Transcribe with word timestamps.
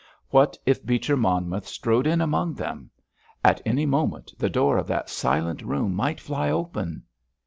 What 0.31 0.57
if 0.65 0.83
Beecher 0.83 1.15
Monmouth 1.15 1.67
strode 1.67 2.07
in 2.07 2.21
among 2.21 2.55
them? 2.55 2.89
At 3.45 3.61
any 3.67 3.85
moment 3.85 4.33
the 4.35 4.49
door 4.49 4.79
of 4.79 4.87
that 4.87 5.11
silent 5.11 5.61
room 5.61 5.93
might 5.93 6.19
fly 6.19 6.49
open.... 6.49 7.03